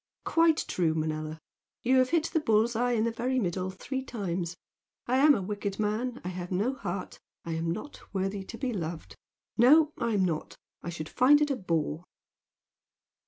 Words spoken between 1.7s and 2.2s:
You've